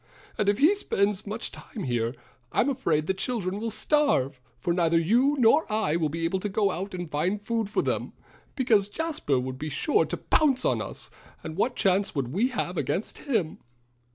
[0.35, 2.15] "And if he spends much time here
[2.51, 6.49] I'm afraid the children will starve, for neither you nor I will be able to
[6.49, 8.13] go out and find food for them,
[8.55, 11.11] because Jasper would be sure to pounce on us;
[11.43, 13.59] and what chance would we have against him?"